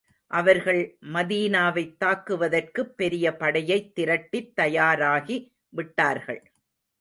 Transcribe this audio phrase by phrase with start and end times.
[0.31, 0.97] அவர்கள்
[1.13, 5.37] மதீனாவைத் தாக்குவதற்குப் பெரிய படையைத் திரட்டித் தயாராகி
[5.69, 6.41] விட்டார்கள்.